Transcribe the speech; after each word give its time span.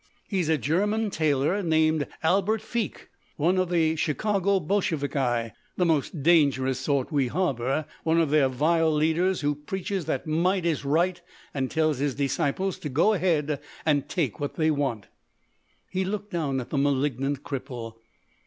"He's 0.27 0.49
a 0.49 0.57
German 0.57 1.11
tailor 1.11 1.61
named 1.61 2.07
Albert 2.23 2.63
Feke—one 2.63 3.59
of 3.59 3.69
the 3.69 3.95
Chicago 3.95 4.59
Bolsheviki—the 4.59 5.85
most 5.85 6.23
dangerous 6.23 6.79
sort 6.79 7.11
we 7.11 7.27
harbour—one 7.27 8.19
of 8.19 8.31
their 8.31 8.49
vile 8.49 8.91
leaders 8.91 9.41
who 9.41 9.53
preaches 9.53 10.05
that 10.05 10.25
might 10.25 10.65
is 10.65 10.83
right 10.83 11.21
and 11.53 11.69
tells 11.69 11.99
his 11.99 12.15
disciples 12.15 12.79
to 12.79 12.89
go 12.89 13.13
ahead 13.13 13.59
and 13.85 14.09
take 14.09 14.39
what 14.39 14.55
they 14.55 14.71
want." 14.71 15.05
He 15.87 16.03
looked 16.03 16.31
down 16.31 16.59
at 16.59 16.71
the 16.71 16.79
malignant 16.79 17.43
cripple. 17.43 17.97